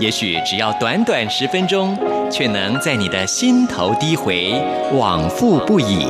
[0.00, 1.94] 也许只要短短十分钟，
[2.32, 4.54] 却能在你的心头低回，
[4.94, 6.06] 往复不已。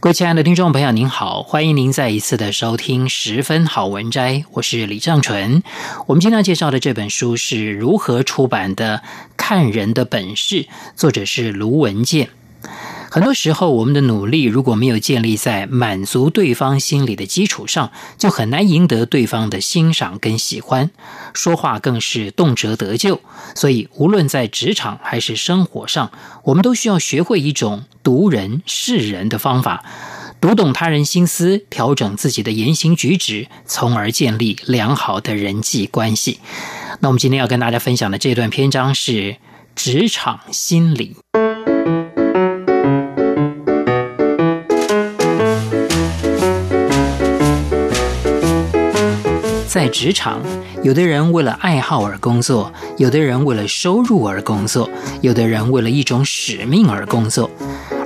[0.00, 5.62] 各位亲爱的听众朋友，您好，欢迎您再一次的收听《十分好文摘》，我是李尚纯。
[6.06, 8.98] 我们今天要介绍的这本书是如何出版的
[9.46, 10.62] 《看人的本事》，
[10.96, 12.30] 作者是卢文健。
[13.10, 20.90] 很多时候，我们的努力如果没有建立在满足对方心理的基础上，就很难赢得对方的欣赏跟喜欢。
[21.34, 23.20] 说话更是动辄得咎，
[23.54, 26.10] 所以无论在职场还是生活上，
[26.44, 29.84] 我们都需要学会一种读人识人的方法，
[30.40, 36.40] 读懂他人心思，调整自己的言行举止，从而建立良好的人际关系。
[37.04, 39.36] 那我们今天要跟大家分享的这段篇章是
[39.76, 41.14] 职场心理。
[49.66, 50.40] 在职场，
[50.82, 54.88] 有的人为了爱好而工作，有的人为了收入而工作，
[55.20, 57.50] 有的人为了一种使命而工作，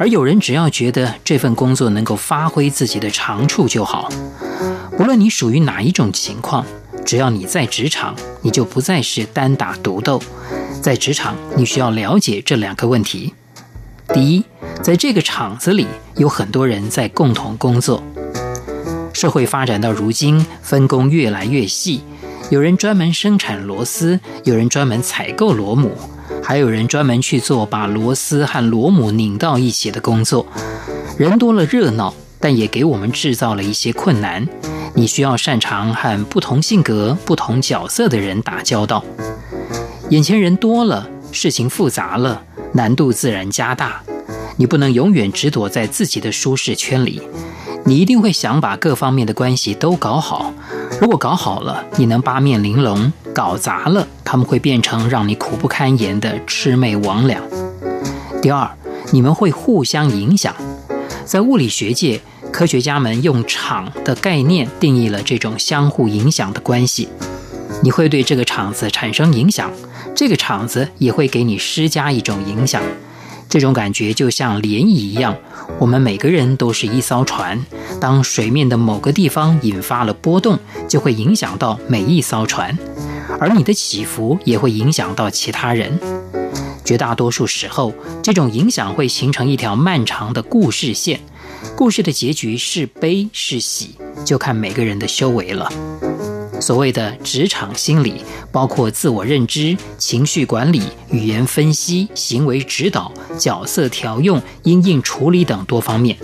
[0.00, 4.08] 而有人只要觉得这份工作能够发挥自己的长处就好。
[4.98, 6.64] 无论你属于哪一种情况，
[7.06, 10.20] 只要你在职场，你就不再是单打独斗。
[10.82, 13.32] 在职场，你需要了解这两个问题：
[14.12, 14.44] 第一，
[14.82, 18.02] 在这个厂子里，有很多人在共同工作。
[19.12, 22.02] 社会发展到如今，分工越来越细，
[22.50, 25.92] 有人专门生产螺丝，有人专门采购螺母，
[26.42, 30.44] 还有人专门去做把螺丝和螺母拧到一起的工作。
[31.16, 34.46] 人多了热闹，但也给我们制造了一些困难。
[34.96, 39.04] 你需要擅长和不同性格、不同角色的人打交道。
[40.08, 42.42] 眼前人多了，事情复杂了，
[42.72, 44.00] 难度自然加大。
[44.56, 47.20] 你不能永远只躲在自己的舒适圈里。
[47.84, 50.50] 你一定会想把各方面的关系都搞好。
[50.98, 57.36] 如果搞好了，你能八面玲珑；搞砸了，他们会变成让你苦不堪言的魑魅魍魉。
[58.40, 58.70] 第二，
[59.10, 60.54] 你们会互相影响。
[61.26, 62.20] 在物理学界，
[62.56, 67.06] 科学家们用场的概念定义了这种相互影响的关系。
[67.82, 69.70] 你会对这个场子产生影响，
[70.14, 72.82] 这个场子也会给你施加一种影响。
[73.50, 75.36] 这种感觉就像涟漪一样，
[75.78, 77.62] 我们每个人都是一艘船。
[78.00, 82.78] 当水面的某个地方引发了波动，就会影响到每一艘船，
[83.38, 86.00] 而你的起伏也会影响到其他人。
[86.82, 87.92] 绝大多数时候，
[88.22, 91.20] 这种影响会形成一条漫长的故事线。
[91.74, 95.70] 故事的结局是悲是喜，就看每个人的修为了。
[96.60, 106.16] 所谓的职场心理，包括自我认知、情绪管理、语言分析、行为指导、角色调用、因应处理等多方面。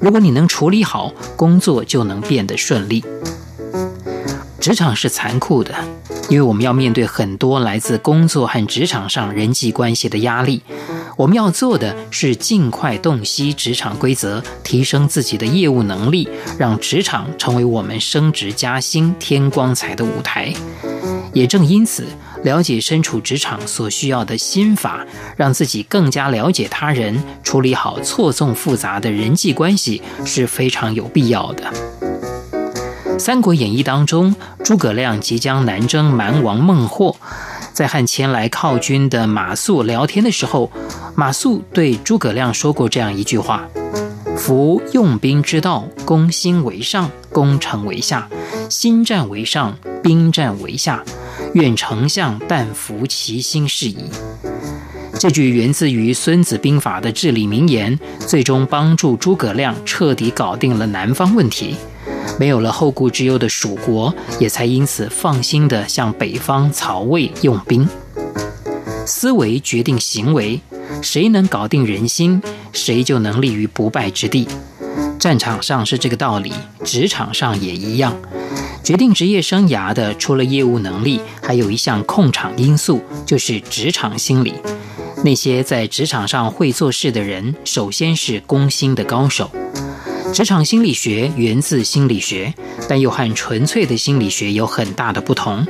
[0.00, 3.04] 如果你能处理好，工作就能变得顺利。
[4.60, 5.72] 职场是残酷的，
[6.28, 10.62] 因为我们要面对很多来自工作和职场上人际关系的压力。
[11.16, 16.28] 我们要做的是尽快洞悉职场规则，提升自己的业务能力，
[16.58, 20.52] 让职场成为我们升职加薪、添光彩的舞台。
[21.32, 22.04] 也正因此，
[22.42, 25.06] 了解身处职场所需要的心法，
[25.38, 31.72] 让自己更加了解他人，处理好错综复杂的人际关系是非常有必要的。
[33.18, 37.16] 《三国演义》当中，诸葛亮即将南征蛮王孟获。
[37.76, 40.72] 在和前来靠军的马谡聊天的时候，
[41.14, 43.68] 马谡对诸葛亮说过这样一句话
[44.34, 48.30] ：“夫用兵之道，攻心为上，攻城为下；
[48.70, 51.04] 心战为上，兵战为下。
[51.52, 53.98] 愿丞相但服其心是矣。”
[55.20, 61.76] 这句源自于《孙子兵法》的至理名言，最终帮助诸葛亮彻底搞定了南方问题。
[62.38, 67.88] 没有了后顾之忧的蜀国，也才因此放心地向北方曹魏用兵。
[69.06, 70.60] 思维决定行为，
[71.00, 72.42] 谁能搞定人心，
[72.72, 74.48] 谁就能立于不败之地。
[75.18, 76.52] 战场上是这个道理，
[76.84, 78.14] 职场上也一样。
[78.84, 84.54] 决定职业生涯的，除了业务能力，还有一项控场因素，就是职场心理。
[85.24, 89.50] 那些在职场上会做事的人，首先是攻心的高手。
[90.32, 92.52] 职场心理学源自心理学，
[92.88, 95.66] 但又和纯粹的心理学有很大的不同。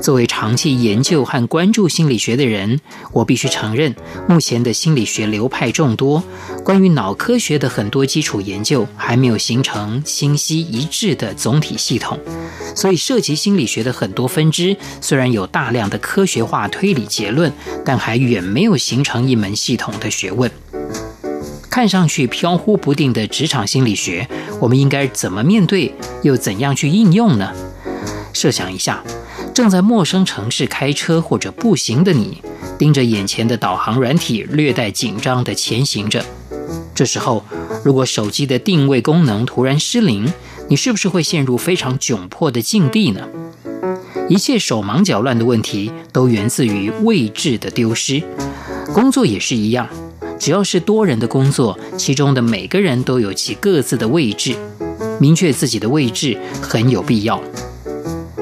[0.00, 2.80] 作为长期研究和关注心理学的人，
[3.12, 3.94] 我必须承认，
[4.28, 6.22] 目前的心理学流派众多，
[6.64, 12.18] 关于脑科学的很多基础研究还没有形成清晰一致的总体系统。
[12.74, 17.52] 所以，涉及心理学的很多分支，虽然有大量的科学化推理结论，
[17.84, 20.50] 但还远没有形成一门系统的学问。
[21.76, 24.26] 看上去飘忽不定的职场心理学，
[24.62, 25.92] 我们应该怎么面对，
[26.22, 27.52] 又怎样去应用呢？
[28.32, 29.04] 设想一下，
[29.52, 32.42] 正在陌生城市开车或者步行的你，
[32.78, 36.24] 盯着眼前的导航软体，略带紧张地前行着。
[36.94, 37.44] 这时候，
[37.84, 40.32] 如果手机的定位功能突然失灵，
[40.70, 43.28] 你是不是会陷入非常窘迫的境地呢？
[44.30, 48.22] 一切手忙脚乱的问题，都源自于位置的丢失。
[48.94, 49.86] 工作也是一样。
[50.38, 54.54] 只要是多人的工作，其中的每个人都有其各自的位置，
[55.18, 57.40] 明确自己的位置很有必要。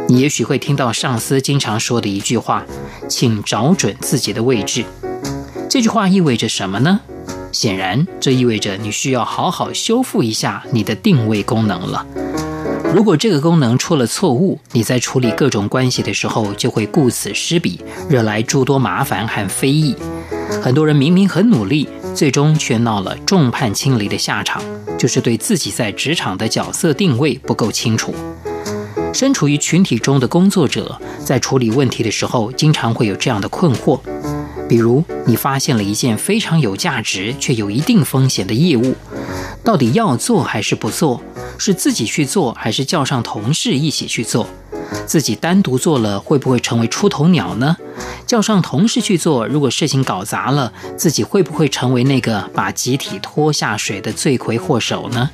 [0.08, 2.64] 你也许会听到上司经常说的一句话
[3.08, 4.85] ：“请找准自己的位置。”
[5.70, 7.00] 这句话意味着什么呢？
[7.52, 12.06] 显然，这意味着你需要好好修复一下你的定位功能了。
[12.94, 19.96] 如果这个功能出了错误，你在处理各种关系的时候就会顾此失彼，惹来诸多麻烦和非议。
[20.62, 24.62] 很多人明明很努力，最终却闹了众叛亲离的下场，
[24.96, 28.14] 就是对自己在职场的角色定位不够清楚。
[29.12, 33.99] 身处于群体中的工作者，在处理问题的时候，经常会有这样的困惑：
[34.69, 38.94] 比如，你发现了一件非常有价值却有一定风险的业务，
[39.64, 41.20] 到底要做还是不做？
[41.58, 44.46] 是自己去做，还是叫上同事一起去做？
[45.06, 47.76] 自己单独做了，会不会成为出头鸟呢？
[48.26, 55.30] 叫上同事去做，如果事情搞砸了，自己会不会成为那个把集体拖下水的罪魁祸首呢？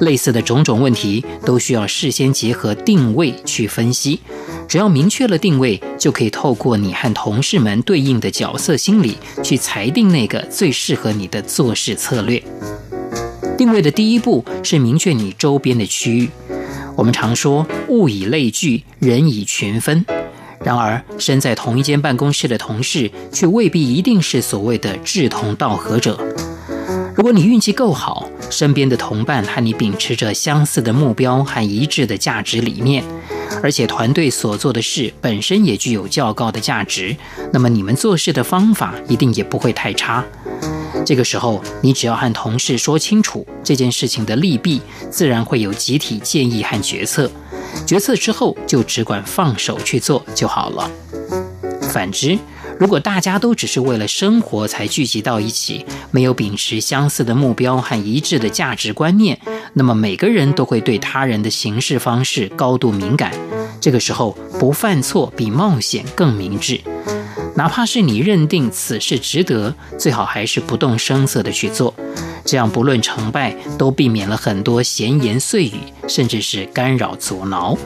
[0.00, 4.20] 类似的种种问题，都需要事先结合定位去分析。
[4.66, 12.42] 只要明确了定位，就可以透过你和同事们对应的角色心理，去裁定那个最适合你的做事策略。
[13.56, 16.30] 定位的第一步是明确你周边的区域。
[16.96, 20.04] 我们常说物以类聚，人以群分。
[20.64, 26.18] 然而，身在同一间办公室的同事，却未必一定是所谓的志同道合者。
[27.14, 33.04] 如果你运气够好，身边的同伴和你秉持着相似的目标和一致的价值理念，
[33.62, 37.16] 而且团队所做的事本身也具有较高的价值，
[37.52, 40.24] 那么你们做事的方法一定也不会太差。
[41.04, 47.30] 这个时候，你只要和同事说清楚这件事情的利弊，自然会有集体建议和决策。
[47.86, 50.90] 决策之后，就只管放手去做就好了。
[51.90, 52.38] 反之，
[52.78, 59.38] 如果大家都只是为了生活才聚集到一起，没有秉持相似的目标和一致的价值观念，
[59.74, 63.32] 那么每个人都会对他人的行事方式高度敏感。
[63.80, 66.80] 这个时候，不犯错比冒险更明智。
[67.54, 71.94] 哪怕是你认定此事值得，最好还是不动声色地去做，
[72.44, 77.76] 这样不论成败，都避免了很多闲言碎语，甚至是干扰阻挠。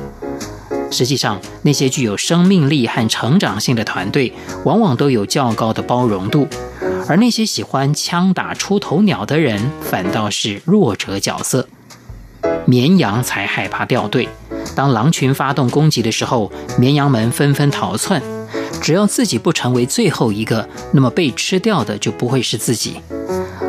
[0.88, 4.32] 实际上，那些具有生命力和成长性的团队，
[4.64, 6.46] 往往都有较高的包容度，
[7.08, 11.68] 而那些喜欢枪打出头鸟的人，反倒是弱者角色。
[12.66, 14.28] 绵羊才害怕掉队，
[14.76, 18.22] 当狼群发动攻击的时候，绵羊们纷纷逃窜。
[18.80, 23.00] 只要自己不成为最后一个，那么被吃掉的就不会是自己。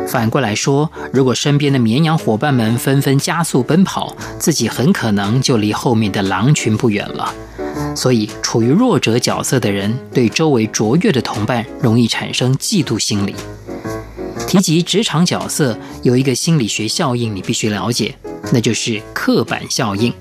[0.06, 7.34] 反过来说，如果身边的绵羊伙伴们纷纷加速奔跑，自己很可能就离后面的狼群不远了。
[7.94, 13.34] 所以，处于弱者角色的人对周围卓越的同伴容易产生嫉妒心理。
[14.46, 18.14] 提及职场角色，有一个心理学效应你必须了解，
[18.50, 20.12] 那就是刻板效应。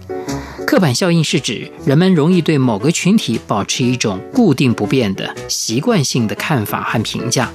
[0.68, 7.50] 刻板效应是指人们容易对某个群体保持一种固定不变的习惯性的看法和评价。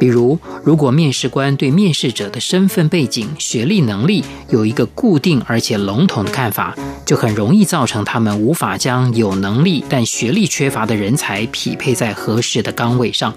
[0.00, 13.34] 比如，如果面试官对面试者的身份背景、学历能力有一个固定而且笼统的看法，就很容易造成他们无法将有能力但学历缺乏的人才匹配在合适的岗位上。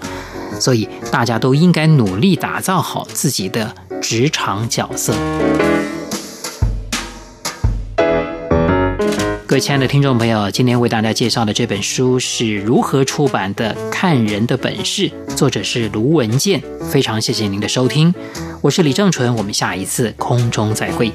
[0.58, 5.14] 所以，大家都应该努力打造好自己的职场角色。
[9.54, 16.60] 各位亲爱的听众朋友，今天为大家介绍的这本书是如何出版的《看人的本事》，作者是卢文健。
[16.90, 18.12] 非常谢谢您的收听，
[18.60, 21.12] 我是李正淳，我们下一次空中再会。